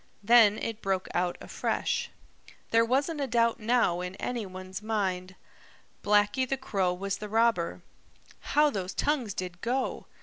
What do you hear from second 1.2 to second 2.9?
afresh. There